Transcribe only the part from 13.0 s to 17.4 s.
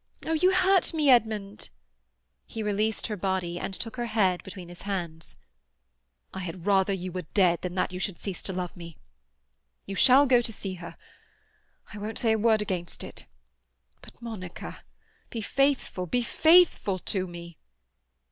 it. But, Monica, be faithful, be faithful to